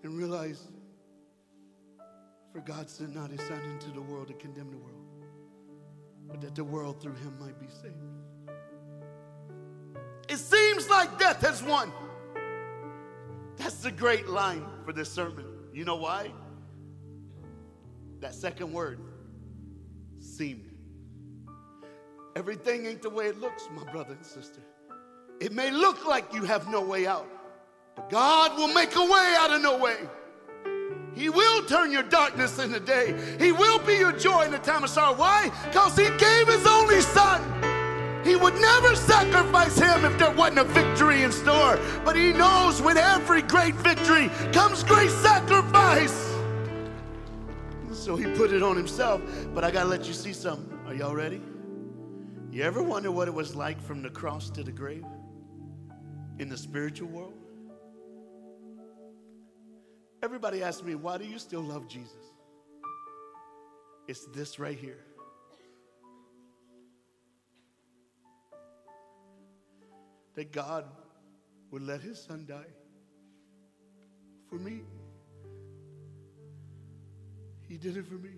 [0.03, 0.67] and realize
[2.53, 5.07] for God sent not his Son into the world to condemn the world,
[6.27, 7.95] but that the world through him might be saved.
[10.29, 11.93] It seems like death has won.
[13.57, 15.47] That's the great line for this sermon.
[15.73, 16.31] You know why?
[18.21, 19.01] That second word,
[20.19, 20.71] seemed.
[22.37, 24.61] Everything ain't the way it looks, my brother and sister.
[25.41, 27.29] It may look like you have no way out,
[27.95, 29.97] but God will make a way out of no way.
[31.15, 33.15] He will turn your darkness into day.
[33.39, 35.15] He will be your joy in the time of sorrow.
[35.15, 35.51] Why?
[35.67, 37.41] Because He gave His only Son.
[38.25, 41.79] He would never sacrifice Him if there wasn't a victory in store.
[42.05, 46.33] But He knows with every great victory comes great sacrifice.
[47.93, 49.21] So He put it on Himself.
[49.55, 50.79] But I got to let you see something.
[50.87, 51.41] Are y'all ready?
[52.51, 55.05] You ever wonder what it was like from the cross to the grave
[56.39, 57.35] in the spiritual world?
[60.23, 62.33] Everybody asks me, why do you still love Jesus?
[64.09, 65.05] It's this right here.
[70.35, 70.85] That God
[71.71, 72.73] would let his son die
[74.49, 74.83] for me.
[77.69, 78.31] He did it for me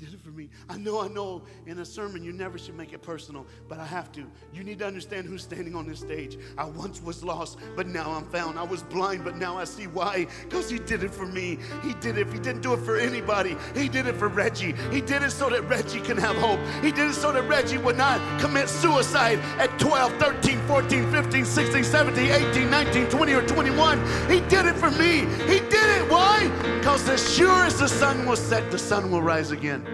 [0.00, 0.48] did it for me.
[0.68, 3.84] I know, I know in a sermon you never should make it personal, but I
[3.84, 4.24] have to.
[4.52, 6.38] You need to understand who's standing on this stage.
[6.56, 8.58] I once was lost, but now I'm found.
[8.58, 10.26] I was blind, but now I see why.
[10.44, 11.58] Because He did it for me.
[11.82, 12.32] He did it.
[12.32, 13.56] He didn't do it for anybody.
[13.74, 14.74] He did it for Reggie.
[14.90, 16.60] He did it so that Reggie can have hope.
[16.82, 21.44] He did it so that Reggie would not commit suicide at 12, 13, 14, 15,
[21.44, 23.98] 16, 17, 18, 19, 20, or 21.
[24.30, 25.26] He did it for me.
[25.46, 26.10] He did it.
[26.10, 26.48] Why?
[26.78, 29.89] Because as sure as the sun will set, the sun will rise again.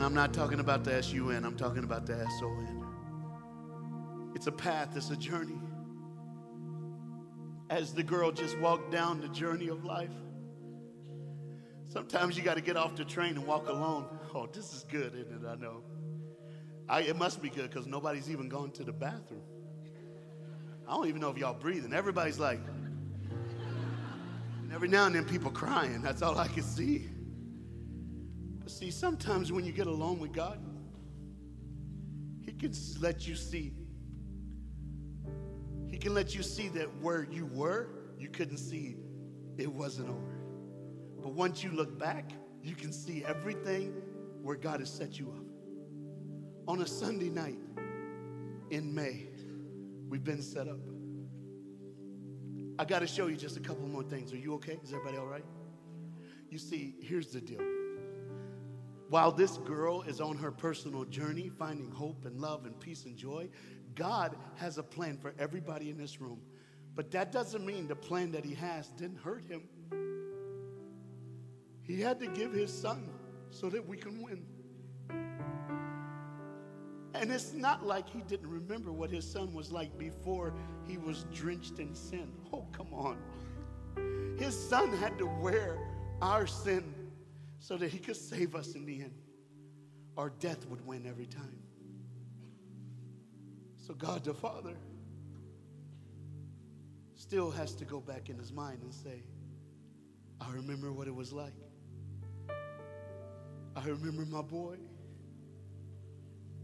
[0.00, 2.48] And I'm not talking about the S U N, I'm talking about the S O
[2.48, 2.82] N.
[4.34, 5.60] It's a path, it's a journey.
[7.68, 10.08] As the girl just walked down the journey of life,
[11.90, 14.06] sometimes you got to get off the train and walk alone.
[14.34, 15.46] Oh, this is good, isn't it?
[15.46, 15.82] I know.
[16.88, 19.42] I, it must be good because nobody's even gone to the bathroom.
[20.88, 21.92] I don't even know if y'all breathing.
[21.92, 22.60] Everybody's like,
[24.62, 26.00] and every now and then people crying.
[26.00, 27.10] That's all I can see.
[28.70, 30.58] See, sometimes when you get alone with God,
[32.40, 33.72] He can let you see.
[35.88, 38.96] He can let you see that where you were, you couldn't see
[39.58, 40.40] it wasn't over.
[41.20, 42.30] But once you look back,
[42.62, 43.92] you can see everything
[44.42, 45.44] where God has set you up.
[46.68, 47.58] On a Sunday night
[48.70, 49.26] in May,
[50.08, 50.78] we've been set up.
[52.78, 54.32] I got to show you just a couple more things.
[54.32, 54.78] Are you okay?
[54.82, 55.44] Is everybody all right?
[56.48, 57.60] You see, here's the deal.
[59.10, 63.16] While this girl is on her personal journey, finding hope and love and peace and
[63.16, 63.48] joy,
[63.96, 66.40] God has a plan for everybody in this room.
[66.94, 69.62] But that doesn't mean the plan that He has didn't hurt Him.
[71.82, 73.08] He had to give His Son
[73.50, 74.46] so that we can win.
[77.14, 80.54] And it's not like He didn't remember what His Son was like before
[80.86, 82.32] He was drenched in sin.
[82.52, 83.18] Oh, come on.
[84.38, 85.78] His Son had to wear
[86.22, 86.94] our sin
[87.60, 89.14] so that he could save us in the end.
[90.16, 91.58] Our death would win every time.
[93.76, 94.76] So God the Father
[97.14, 99.22] still has to go back in his mind and say,
[100.40, 101.52] I remember what it was like.
[103.76, 104.76] I remember my boy.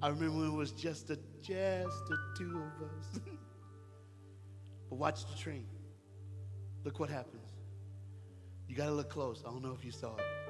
[0.02, 3.20] I remember when it was just a just the two of us.
[4.90, 5.66] but watch the train.
[6.84, 7.52] Look what happens.
[8.66, 9.42] You got to look close.
[9.46, 10.45] I don't know if you saw it.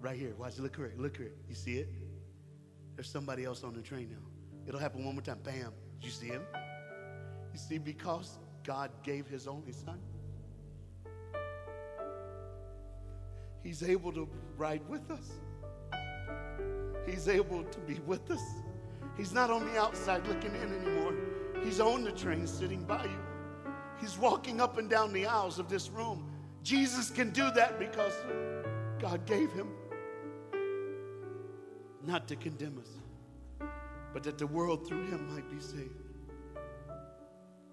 [0.00, 0.34] Right here.
[0.38, 0.58] Watch.
[0.58, 0.92] Look here.
[0.96, 1.32] Look here.
[1.48, 1.88] You see it?
[2.94, 4.26] There's somebody else on the train now.
[4.66, 5.38] It'll happen one more time.
[5.42, 5.72] Bam.
[6.00, 6.42] Did you see him?
[7.52, 9.98] You see, because God gave his only son,
[13.62, 15.30] he's able to ride with us.
[17.06, 18.42] He's able to be with us.
[19.16, 21.14] He's not on the outside looking in anymore.
[21.64, 23.72] He's on the train sitting by you.
[24.00, 26.30] He's walking up and down the aisles of this room.
[26.62, 28.12] Jesus can do that because
[29.00, 29.68] God gave him.
[32.08, 33.68] Not to condemn us,
[34.14, 35.90] but that the world through him might be saved.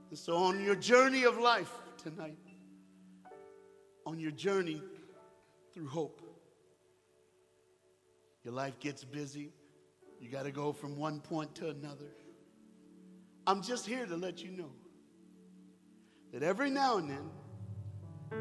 [0.09, 2.37] And so, on your journey of life tonight,
[4.05, 4.81] on your journey
[5.73, 6.21] through hope,
[8.43, 9.53] your life gets busy.
[10.19, 12.11] You got to go from one point to another.
[13.47, 14.71] I'm just here to let you know
[16.33, 17.29] that every now and then,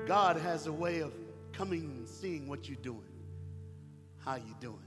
[0.07, 1.12] God has a way of
[1.52, 3.00] coming and seeing what you're doing.
[4.18, 4.83] How you doing?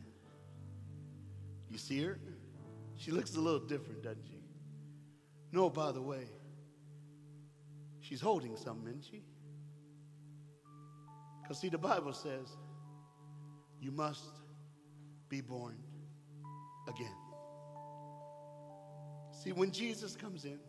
[1.70, 2.20] You see her?
[2.96, 4.40] She looks a little different, doesn't she?
[5.52, 6.28] No, by the way,
[8.02, 9.24] she's holding something, isn't she?
[11.42, 12.58] Because, see, the Bible says
[13.80, 14.26] you must
[15.30, 15.78] be born
[16.88, 17.16] again.
[19.32, 20.60] See, when Jesus comes in,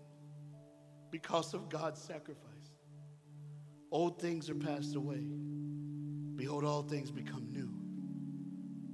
[1.10, 2.44] because of God's sacrifice,
[3.90, 5.24] old things are passed away.
[6.36, 7.57] Behold, all things become new.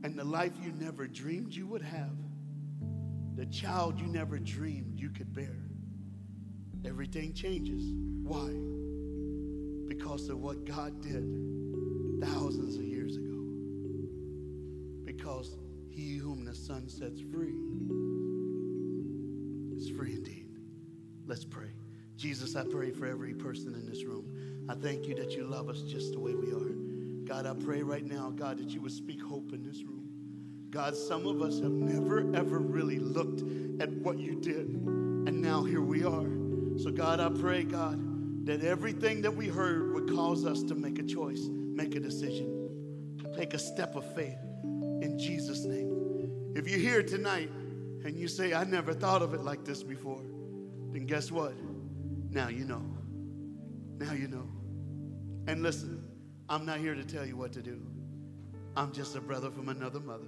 [0.05, 2.19] And the life you never dreamed you would have,
[3.37, 5.57] the child you never dreamed you could bear,
[6.85, 7.83] everything changes.
[8.23, 8.51] Why?
[9.89, 11.25] Because of what God did
[12.23, 13.47] thousands of years ago.
[15.07, 15.57] Because
[15.89, 17.57] he whom the Son sets free
[19.75, 20.51] is free indeed.
[21.27, 21.71] Let's pray.
[22.17, 24.67] Jesus, I pray for every person in this room.
[24.69, 26.84] I thank you that you love us just the way we are.
[27.27, 30.09] God, I pray right now, God, that you would speak hope in this room.
[30.71, 33.43] God, some of us have never, ever really looked
[33.81, 36.27] at what you did, and now here we are.
[36.79, 40.99] So, God, I pray, God, that everything that we heard would cause us to make
[40.99, 42.69] a choice, make a decision,
[43.37, 46.53] take a step of faith in Jesus' name.
[46.55, 47.51] If you're here tonight
[48.05, 50.23] and you say, I never thought of it like this before,
[50.93, 51.55] then guess what?
[52.31, 52.83] Now you know.
[53.99, 54.49] Now you know.
[55.47, 56.04] And listen,
[56.49, 57.81] I'm not here to tell you what to do.
[58.77, 60.27] I'm just a brother from another mother.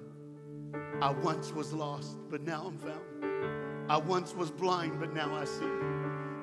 [1.02, 3.90] I once was lost, but now I'm found.
[3.90, 5.64] I once was blind, but now I see.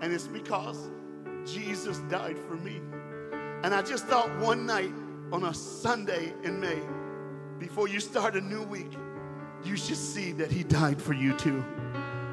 [0.02, 0.92] And it's because
[1.46, 2.82] Jesus died for me.
[3.64, 4.94] And I just thought one night
[5.32, 6.80] on a Sunday in May,
[7.58, 8.92] before you start a new week,
[9.64, 11.64] you should see that He died for you too.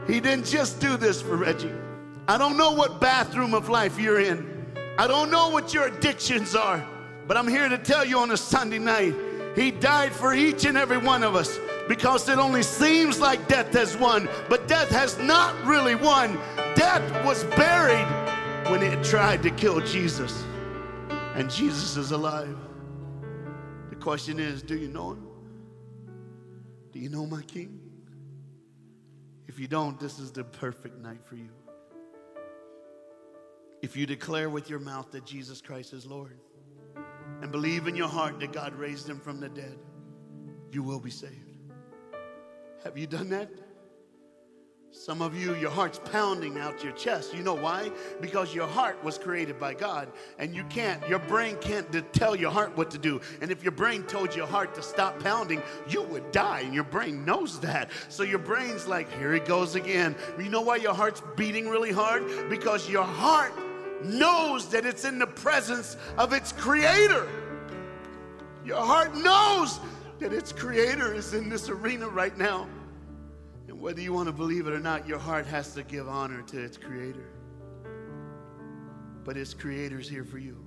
[0.06, 1.72] He didn't just do this for Reggie.
[2.28, 4.66] I don't know what bathroom of life you're in.
[4.98, 6.86] I don't know what your addictions are,
[7.30, 9.14] but I'm here to tell you on a Sunday night,
[9.54, 13.72] He died for each and every one of us because it only seems like death
[13.74, 16.40] has won, but death has not really won.
[16.74, 18.08] Death was buried
[18.68, 20.42] when it tried to kill Jesus,
[21.36, 22.56] and Jesus is alive.
[23.90, 25.28] The question is do you know Him?
[26.90, 27.78] Do you know my King?
[29.46, 31.50] If you don't, this is the perfect night for you.
[33.82, 36.36] If you declare with your mouth that Jesus Christ is Lord
[37.40, 39.78] and believe in your heart that God raised him from the dead,
[40.70, 41.34] you will be saved.
[42.84, 43.50] Have you done that?
[44.92, 47.32] Some of you, your heart's pounding out your chest.
[47.32, 47.92] You know why?
[48.20, 52.50] Because your heart was created by God, and you can't, your brain can't tell your
[52.50, 53.20] heart what to do.
[53.40, 56.84] And if your brain told your heart to stop pounding, you would die, and your
[56.84, 57.90] brain knows that.
[58.08, 60.16] So your brain's like, here it goes again.
[60.36, 62.24] You know why your heart's beating really hard?
[62.48, 63.52] Because your heart
[64.04, 67.28] knows that it's in the presence of its creator.
[68.64, 69.80] Your heart knows
[70.18, 72.68] that its creator is in this arena right now.
[73.68, 76.42] And whether you want to believe it or not, your heart has to give honor
[76.42, 77.24] to its creator.
[79.24, 80.64] But its creator's here for you.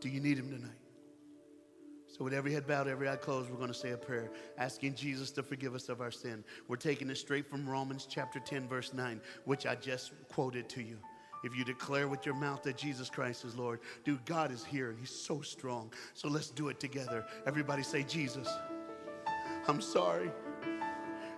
[0.00, 0.77] Do you need him tonight?
[2.18, 4.28] So, with every head bowed, every eye closed, we're going to say a prayer
[4.58, 6.42] asking Jesus to forgive us of our sin.
[6.66, 10.82] We're taking it straight from Romans chapter 10, verse 9, which I just quoted to
[10.82, 10.98] you.
[11.44, 14.90] If you declare with your mouth that Jesus Christ is Lord, dude, God is here
[14.90, 15.92] and He's so strong.
[16.14, 17.24] So let's do it together.
[17.46, 18.48] Everybody say, Jesus,
[19.68, 20.32] I'm sorry.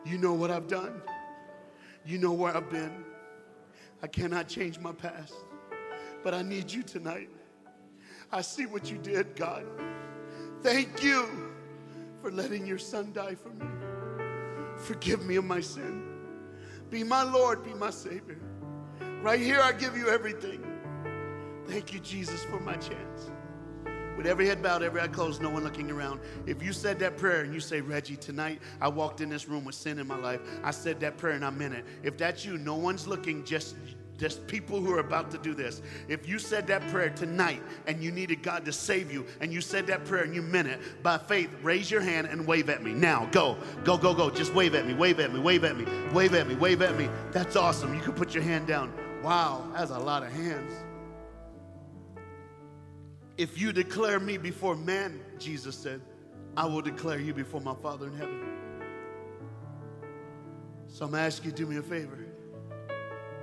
[0.07, 1.03] You know what I've done,
[2.07, 3.05] you know where I've been.
[4.03, 5.35] I cannot change my past,
[6.25, 7.29] but I need you tonight.
[8.33, 9.67] I see what you did, God.
[10.63, 11.29] Thank you
[12.21, 13.67] for letting your son die for me.
[14.77, 16.03] Forgive me of my sin.
[16.91, 18.39] Be my Lord, be my Savior.
[19.23, 20.65] Right here, I give you everything.
[21.67, 23.31] Thank you, Jesus, for my chance.
[24.17, 26.21] With every head bowed, every eye closed, no one looking around.
[26.47, 29.65] If you said that prayer and you say, Reggie, tonight I walked in this room
[29.65, 31.87] with sin in my life, I said that prayer and I meant it.
[32.03, 33.77] If that's you, no one's looking, just
[34.21, 35.81] there's people who are about to do this.
[36.07, 39.63] If you said that prayer tonight and you needed God to save you and you
[39.63, 42.83] said that prayer and you meant it by faith, raise your hand and wave at
[42.83, 42.93] me.
[42.93, 44.29] Now, go, go, go, go.
[44.29, 46.99] Just wave at me, wave at me, wave at me, wave at me, wave at
[46.99, 47.09] me.
[47.33, 47.95] That's awesome.
[47.95, 48.93] You can put your hand down.
[49.23, 50.73] Wow, that's a lot of hands.
[53.39, 56.03] If you declare me before man, Jesus said,
[56.59, 58.39] I will declare you before my Father in heaven.
[60.89, 62.19] So I'm asking you to do me a favor.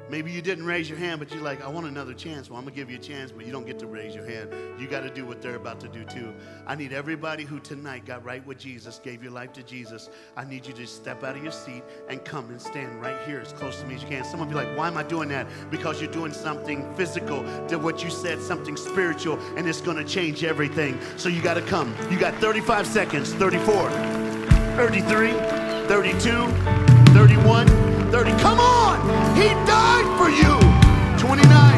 [0.09, 2.49] Maybe you didn't raise your hand, but you're like, I want another chance.
[2.49, 4.25] Well, I'm going to give you a chance, but you don't get to raise your
[4.25, 4.51] hand.
[4.79, 6.33] You got to do what they're about to do too.
[6.65, 10.09] I need everybody who tonight got right with Jesus, gave your life to Jesus.
[10.37, 13.39] I need you to step out of your seat and come and stand right here
[13.39, 14.23] as close to me as you can.
[14.23, 15.45] Some of you like, why am I doing that?
[15.69, 20.05] Because you're doing something physical to what you said, something spiritual, and it's going to
[20.05, 20.97] change everything.
[21.17, 21.93] So you got to come.
[22.09, 23.89] You got 35 seconds 34,
[24.77, 25.31] 33,
[25.87, 26.47] 32,
[27.13, 27.67] 31,
[28.11, 28.31] 30.
[28.41, 29.16] Come on!
[29.37, 30.57] He died for you.
[31.19, 31.76] 29,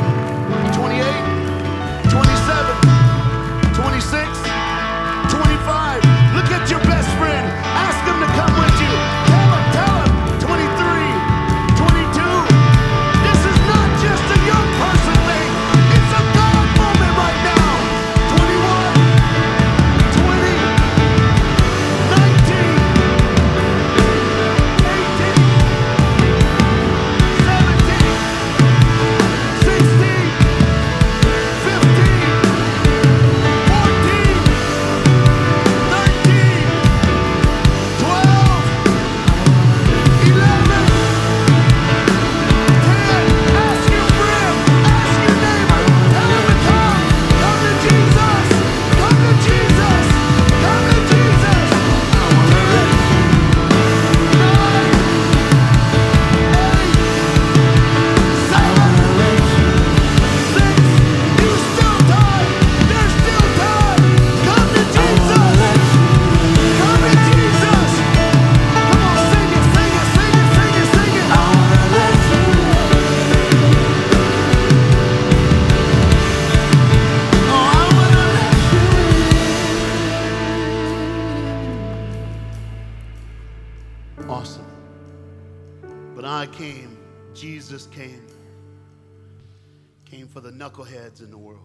[90.79, 91.59] knuckleheads in the world.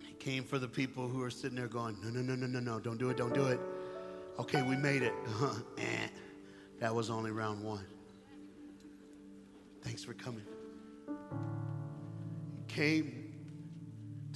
[0.00, 2.60] He came for the people who are sitting there going, no, no, no, no, no,
[2.60, 3.60] no, don't do it, don't do it.
[4.38, 5.14] Okay, we made it.
[5.26, 5.54] Uh-huh.
[5.78, 6.08] Eh.
[6.80, 7.86] That was only round one.
[9.82, 10.44] Thanks for coming.
[12.56, 13.32] He came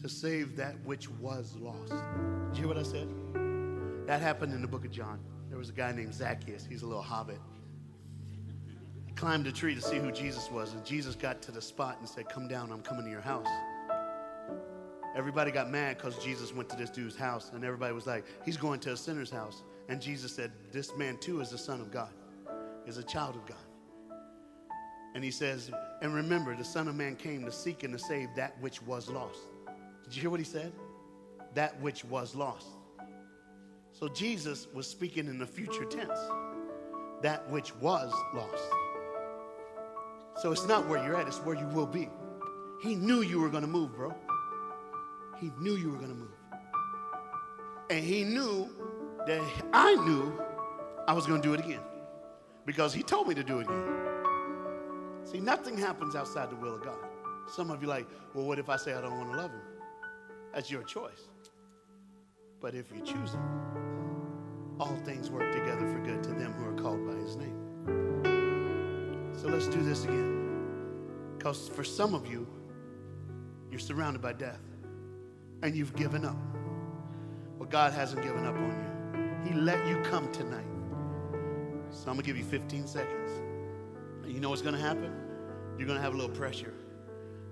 [0.00, 1.90] to save that which was lost.
[1.90, 3.08] Did you hear what I said?
[4.06, 5.18] That happened in the book of John.
[5.48, 6.64] There was a guy named Zacchaeus.
[6.64, 7.40] He's a little hobbit.
[9.18, 12.08] Climbed a tree to see who Jesus was, and Jesus got to the spot and
[12.08, 13.48] said, Come down, I'm coming to your house.
[15.16, 18.56] Everybody got mad because Jesus went to this dude's house, and everybody was like, He's
[18.56, 19.64] going to a sinner's house.
[19.88, 22.12] And Jesus said, This man too is the Son of God,
[22.86, 23.56] is a child of God.
[25.16, 28.28] And he says, And remember, the Son of Man came to seek and to save
[28.36, 29.40] that which was lost.
[30.04, 30.72] Did you hear what he said?
[31.54, 32.68] That which was lost.
[33.90, 36.20] So Jesus was speaking in the future tense.
[37.22, 38.62] That which was lost.
[40.38, 42.08] So it's not where you're at, it's where you will be.
[42.80, 44.14] He knew you were going to move, bro.
[45.40, 46.30] He knew you were going to move.
[47.90, 48.70] And he knew
[49.26, 50.40] that I knew
[51.08, 51.80] I was going to do it again
[52.66, 53.94] because he told me to do it again.
[55.24, 56.98] See, nothing happens outside the will of God.
[57.50, 59.62] Some of you like, well, what if I say I don't want to love him?
[60.54, 61.28] That's your choice.
[62.60, 66.80] But if you choose him, all things work together for good to them who are
[66.80, 68.17] called by his name.
[69.40, 71.36] So let's do this again.
[71.36, 72.44] Because for some of you,
[73.70, 74.60] you're surrounded by death
[75.62, 76.36] and you've given up.
[77.56, 80.66] Well, God hasn't given up on you, He let you come tonight.
[81.90, 83.30] So I'm going to give you 15 seconds.
[84.24, 85.12] And you know what's going to happen?
[85.78, 86.74] You're going to have a little pressure.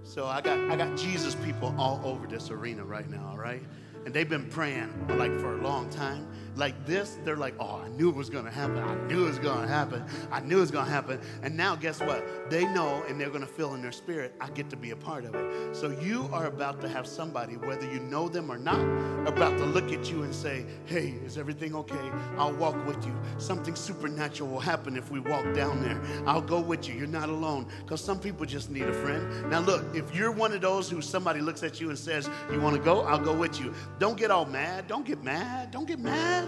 [0.02, 3.62] So I got I got Jesus people all over this arena right now, all right?
[4.04, 6.28] And they've been praying like for a long time.
[6.56, 8.78] Like this, they're like, oh, I knew it was gonna happen.
[8.78, 10.02] I knew it was gonna happen.
[10.32, 11.20] I knew it was gonna happen.
[11.42, 12.50] And now guess what?
[12.50, 15.26] They know and they're gonna feel in their spirit, I get to be a part
[15.26, 15.76] of it.
[15.76, 18.80] So you are about to have somebody, whether you know them or not,
[19.28, 22.10] about to look at you and say, hey, is everything okay?
[22.38, 23.14] I'll walk with you.
[23.36, 26.00] Something supernatural will happen if we walk down there.
[26.26, 26.94] I'll go with you.
[26.94, 27.66] You're not alone.
[27.82, 29.50] Because some people just need a friend.
[29.50, 32.62] Now look, if you're one of those who somebody looks at you and says, you
[32.62, 33.02] wanna go?
[33.02, 33.74] I'll go with you.
[33.98, 34.88] Don't get all mad.
[34.88, 35.70] Don't get mad.
[35.70, 36.45] Don't get mad.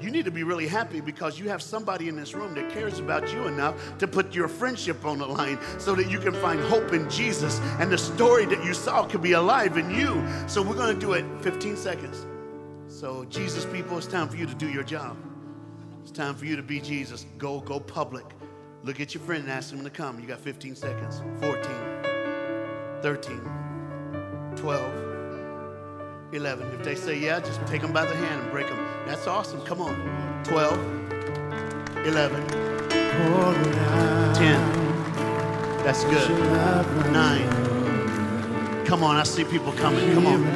[0.00, 3.00] You need to be really happy because you have somebody in this room that cares
[3.00, 6.60] about you enough to put your friendship on the line so that you can find
[6.60, 10.24] hope in Jesus and the story that you saw could be alive in you.
[10.46, 12.26] So we're going to do it 15 seconds.
[12.86, 15.16] So, Jesus, people, it's time for you to do your job.
[16.02, 17.26] It's time for you to be Jesus.
[17.36, 18.24] Go, go public.
[18.84, 20.20] Look at your friend and ask him to come.
[20.20, 21.22] You got 15 seconds.
[21.40, 21.62] 14,
[23.02, 25.07] 13, 12,
[26.32, 26.70] 11.
[26.72, 28.78] If they say yeah, just take them by the hand and break them.
[29.06, 29.62] That's awesome.
[29.62, 29.96] Come on.
[30.44, 30.78] 12,
[32.06, 32.90] 11, 10.
[35.84, 36.30] That's good.
[37.12, 38.84] 9.
[38.84, 40.12] Come on, I see people coming.
[40.14, 40.46] Come on.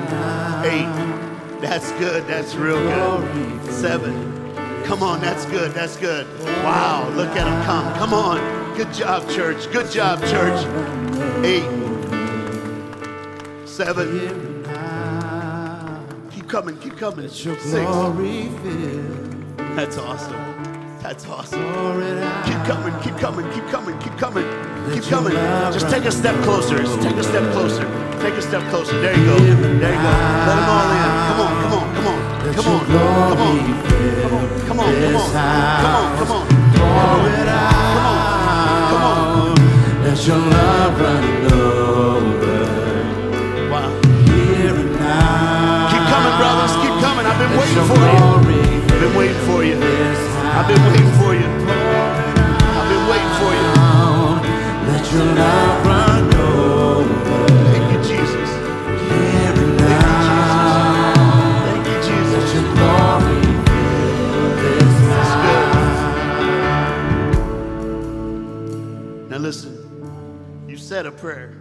[0.65, 1.61] 8.
[1.61, 2.27] That's good.
[2.27, 3.73] That's real good.
[3.73, 4.85] 7.
[4.85, 5.73] Come on, that's good.
[5.73, 6.27] That's good.
[6.63, 7.95] Wow, look at them come.
[7.95, 8.39] Come on.
[8.77, 9.71] Good job, church.
[9.73, 10.67] Good job, church.
[11.45, 11.63] 8.
[13.67, 14.52] 7
[16.53, 17.27] coming, keep coming.
[17.31, 17.73] Six.
[19.75, 20.37] That's awesome.
[21.01, 21.63] That's awesome.
[22.45, 24.45] Keep coming, keep coming, keep coming, keep coming,
[24.93, 25.33] keep coming.
[25.73, 26.77] Just take a step closer.
[26.77, 27.87] Just take a step closer.
[28.21, 29.01] Take a step closer.
[29.01, 29.39] There you go.
[29.39, 30.11] There you go.
[30.45, 31.09] Let them all in.
[31.33, 32.21] Come on, come on, come on,
[32.53, 33.61] come on, come on, come on,
[34.67, 36.47] come on, come on, come on, come on, come on,
[38.91, 39.55] come on.
[40.05, 41.82] Let your love run over.
[47.75, 49.77] I've been waiting for you.
[49.77, 49.81] I've been waiting for you.
[50.53, 51.49] I've been waiting for you.
[52.77, 53.69] I've been waiting for you.
[54.89, 57.47] Let your love run over.
[57.73, 58.51] Thank you, Jesus.
[59.81, 60.65] Thank you, Jesus.
[61.65, 62.37] Thank you, Jesus.
[62.37, 63.41] Let your glory
[64.61, 64.89] good.
[69.31, 69.73] Now listen.
[70.69, 71.55] You said a prayer,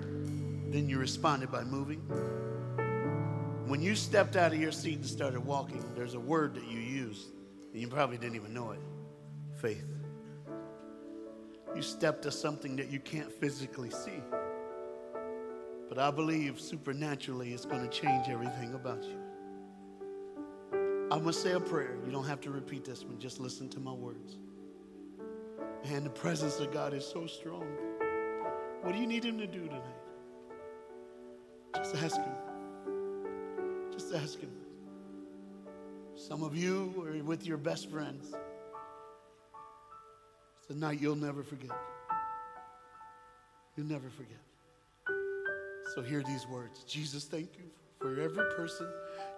[0.69, 2.01] then you responded by moving.
[3.71, 6.77] When you stepped out of your seat and started walking, there's a word that you
[6.77, 7.27] used,
[7.71, 8.81] and you probably didn't even know it
[9.61, 9.87] faith.
[11.73, 14.21] You stepped to something that you can't physically see.
[15.87, 19.17] But I believe supernaturally it's going to change everything about you.
[21.09, 21.95] I'm going to say a prayer.
[22.05, 24.35] You don't have to repeat this one, just listen to my words.
[25.85, 27.63] And the presence of God is so strong.
[28.81, 29.95] What do you need Him to do tonight?
[31.77, 32.40] Just ask Him.
[33.91, 34.51] Just ask Him.
[36.15, 38.33] Some of you are with your best friends.
[40.59, 41.71] It's a night you'll never forget.
[43.75, 44.37] You'll never forget.
[45.95, 47.65] So hear these words Jesus, thank you
[47.99, 48.87] for every person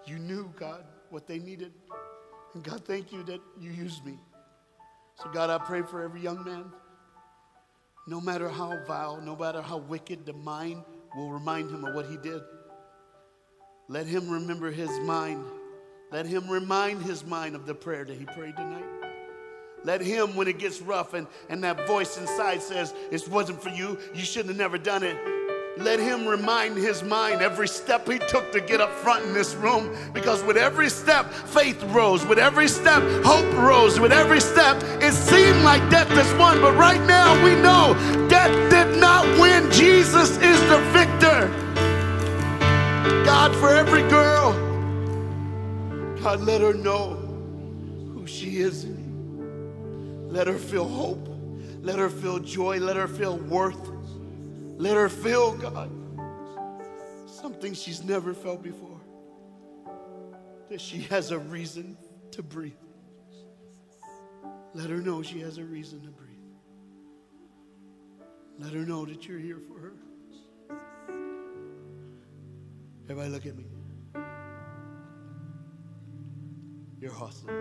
[0.05, 1.73] you knew, God, what they needed.
[2.53, 4.17] And God, thank you that you used me.
[5.15, 6.65] So, God, I pray for every young man.
[8.07, 10.83] No matter how vile, no matter how wicked, the mind
[11.15, 12.41] will remind him of what he did.
[13.93, 15.45] Let him remember his mind.
[16.11, 18.83] Let him remind his mind of the prayer that he prayed tonight.
[19.83, 23.69] Let him, when it gets rough and, and that voice inside says, It wasn't for
[23.69, 25.15] you, you shouldn't have never done it.
[25.77, 29.53] Let him remind his mind every step he took to get up front in this
[29.53, 29.95] room.
[30.11, 32.25] Because with every step, faith rose.
[32.25, 33.99] With every step, hope rose.
[33.99, 36.59] With every step, it seemed like death has won.
[36.61, 37.93] But right now, we know
[38.27, 39.71] death did not win.
[39.71, 41.62] Jesus is the victor.
[43.03, 44.53] God, for every girl,
[46.21, 47.15] God, let her know
[48.13, 48.85] who she is.
[50.31, 51.27] Let her feel hope.
[51.81, 52.79] Let her feel joy.
[52.79, 53.89] Let her feel worth.
[54.77, 55.91] Let her feel, God,
[57.27, 59.01] something she's never felt before.
[60.69, 61.97] That she has a reason
[62.31, 62.71] to breathe.
[64.73, 66.29] Let her know she has a reason to breathe.
[68.59, 69.93] Let her know that you're here for her.
[73.09, 73.65] Everybody look at me.
[77.01, 77.55] You're hustling.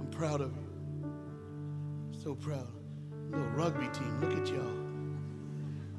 [0.00, 0.66] I'm proud of you.
[2.12, 2.72] So proud.
[3.30, 4.20] Little rugby team.
[4.20, 4.72] Look at y'all.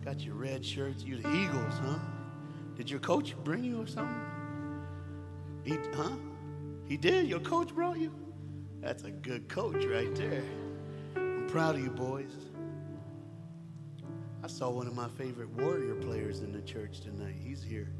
[0.03, 1.03] Got your red shirts.
[1.03, 1.99] You the Eagles, huh?
[2.75, 4.19] Did your coach bring you or something?
[5.63, 6.15] He, huh?
[6.87, 7.27] He did.
[7.27, 8.11] Your coach brought you.
[8.81, 10.43] That's a good coach right there.
[11.15, 12.33] I'm proud of you, boys.
[14.43, 17.35] I saw one of my favorite Warrior players in the church tonight.
[17.39, 17.93] He's here.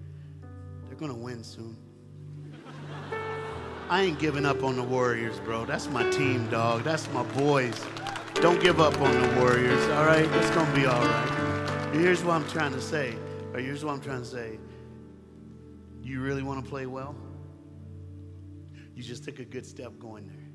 [0.88, 1.78] They're going to win soon.
[3.90, 5.66] I ain't giving up on the Warriors, bro.
[5.66, 6.84] That's my team, dog.
[6.84, 7.80] That's my boys.
[8.36, 10.26] Don't give up on the Warriors, all right?
[10.26, 11.90] It's going to be all right.
[11.94, 13.14] Here's what I'm trying to say.
[13.54, 14.58] Or here's what I'm trying to say.
[16.02, 17.16] You really want to play well?
[18.96, 20.48] You just took a good step going there.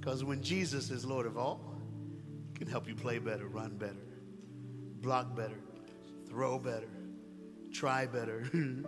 [0.00, 1.60] Because when Jesus is Lord of all,
[2.48, 4.05] he can help you play better, run better
[5.00, 5.58] block better,
[6.28, 6.88] throw better,
[7.72, 8.48] try better.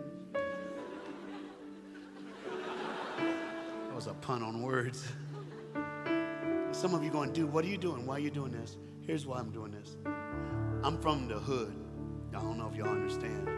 [3.13, 5.11] that was a pun on words.
[6.71, 8.05] Some of you going, dude, what are you doing?
[8.05, 8.77] Why are you doing this?
[9.05, 9.97] Here's why I'm doing this.
[10.83, 11.73] I'm from the hood.
[12.35, 13.49] I don't know if y'all understand.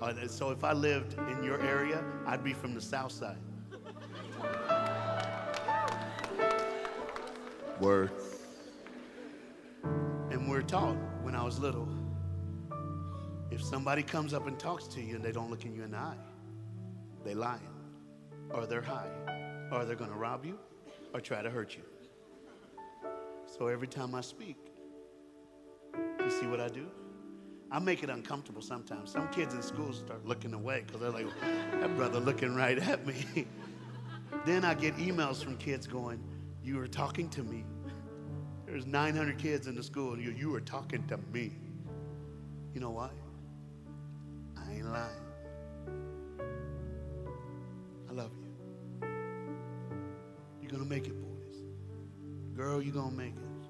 [0.00, 3.38] Uh, so if I lived in your area, I'd be from the south side.
[7.80, 8.10] Word.
[10.52, 11.88] We're taught when I was little
[13.50, 15.92] If somebody comes up and talks to you and they don't look in you in
[15.92, 16.18] the eye,
[17.24, 17.72] they lying,
[18.50, 19.08] or they're high,
[19.72, 20.58] or they're gonna rob you,
[21.14, 21.82] or try to hurt you.
[23.46, 24.58] So every time I speak,
[26.22, 26.86] you see what I do?
[27.70, 29.10] I make it uncomfortable sometimes.
[29.10, 31.28] Some kids in school start looking away because they're like,
[31.80, 33.46] that brother looking right at me.
[34.44, 36.22] then I get emails from kids going,
[36.62, 37.64] You were talking to me.
[38.72, 41.52] There's 900 kids in the school, and you, you were talking to me.
[42.72, 43.10] You know why?
[44.56, 45.10] I ain't lying.
[48.08, 49.08] I love you.
[50.62, 51.56] You're going to make it, boys.
[52.56, 53.68] Girl, you're going to make it.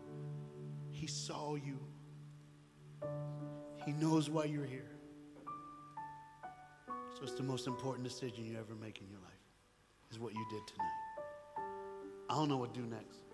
[0.93, 1.81] He saw you.
[3.85, 4.93] He knows why you're here.
[7.17, 9.33] So it's the most important decision you ever make in your life
[10.13, 11.67] is what you did tonight.
[12.31, 13.32] I don't know what to do next.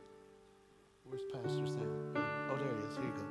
[1.09, 2.12] Where's Pastor Sam?
[2.50, 2.96] Oh, there he is.
[2.96, 3.24] Here you go.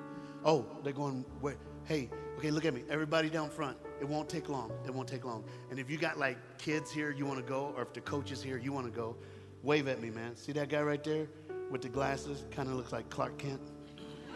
[0.43, 1.57] Oh, they're going where?
[1.83, 2.83] Hey, okay, look at me.
[2.89, 3.77] Everybody down front.
[4.01, 4.71] It won't take long.
[4.85, 5.43] It won't take long.
[5.69, 8.31] And if you got like kids here, you want to go, or if the coach
[8.31, 9.15] is here, you want to go,
[9.63, 10.35] wave at me, man.
[10.35, 11.27] See that guy right there
[11.69, 12.45] with the glasses?
[12.51, 13.61] Kind of looks like Clark Kent.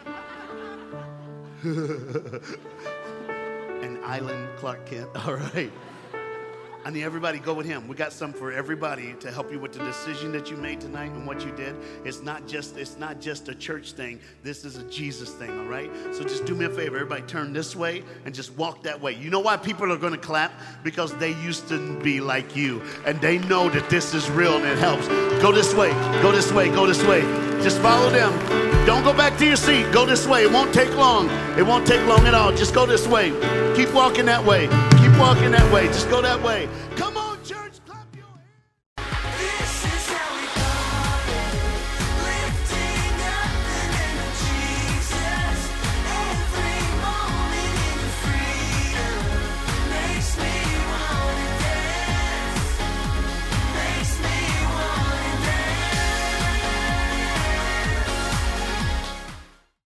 [3.82, 5.08] An island Clark Kent.
[5.26, 5.72] All right.
[6.84, 7.86] I need everybody go with him.
[7.86, 11.12] We got some for everybody to help you with the decision that you made tonight
[11.12, 11.76] and what you did.
[12.04, 14.18] It's not just it's not just a church thing.
[14.42, 15.90] This is a Jesus thing, all right?
[16.12, 16.96] So just do me a favor.
[16.96, 19.12] Everybody turn this way and just walk that way.
[19.12, 20.52] You know why people are going to clap?
[20.82, 24.64] Because they used to be like you and they know that this is real and
[24.64, 25.06] it helps.
[25.40, 25.92] Go this way.
[26.20, 26.68] Go this way.
[26.68, 27.20] Go this way.
[27.62, 28.32] Just follow them.
[28.86, 29.84] Don't go back to your seat.
[29.92, 30.42] Go this way.
[30.42, 31.30] It won't take long.
[31.56, 32.50] It won't take long at all.
[32.50, 33.30] Just go this way.
[33.76, 34.68] Keep walking that way
[35.22, 35.86] walking that way.
[35.86, 36.68] Just go that way.
[36.96, 37.11] Come